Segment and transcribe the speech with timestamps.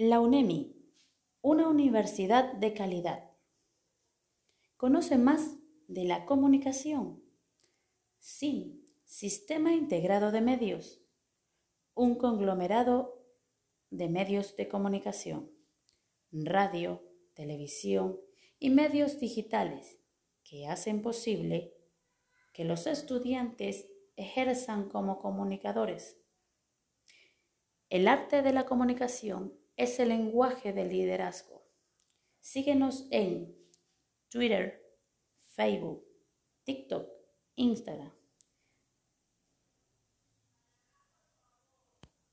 [0.00, 0.76] La UNEMI,
[1.40, 3.32] una universidad de calidad.
[4.76, 5.56] ¿Conoce más
[5.88, 7.20] de la comunicación?
[8.20, 11.02] Sí, Sistema Integrado de Medios,
[11.94, 13.26] un conglomerado
[13.90, 15.50] de medios de comunicación,
[16.30, 17.02] radio,
[17.34, 18.20] televisión
[18.60, 19.98] y medios digitales
[20.44, 21.74] que hacen posible
[22.52, 26.20] que los estudiantes ejerzan como comunicadores.
[27.90, 31.64] El arte de la comunicación es el lenguaje del liderazgo.
[32.40, 33.56] Síguenos en
[34.28, 34.82] Twitter,
[35.54, 36.04] Facebook,
[36.64, 37.08] TikTok,
[37.54, 38.12] Instagram.